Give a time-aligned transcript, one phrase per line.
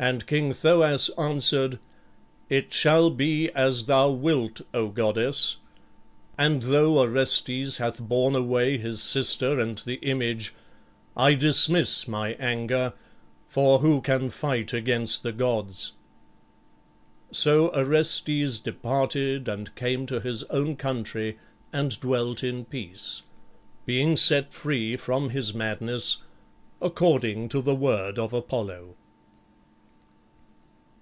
[0.00, 1.80] And King Thoas answered,
[2.48, 5.56] "It shall be as thou wilt, O goddess;
[6.38, 10.54] and though Orestes hath borne away his sister and the image,
[11.16, 12.92] I dismiss my anger,
[13.48, 15.94] for who can fight against the gods?"
[17.32, 21.38] So Orestes departed and came to his own country
[21.72, 23.22] and dwelt in peace,
[23.84, 26.18] being set free from his madness,
[26.80, 28.94] according to the word of Apollo.